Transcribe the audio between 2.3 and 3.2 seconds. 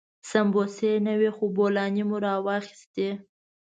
واخيستې.